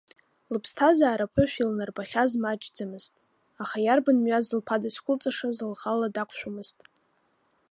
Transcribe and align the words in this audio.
Лԥсҭазаара 0.53 1.31
ԥышәа 1.33 1.61
илнарбахьаз 1.63 2.31
маҷӡамызт, 2.41 3.13
аха 3.61 3.77
иарбан 3.85 4.17
мҩаз 4.23 4.47
лԥа 4.59 4.77
дызқәылҵашаз 4.81 5.57
лхала 5.71 6.07
дақәшәомызт. 6.15 6.77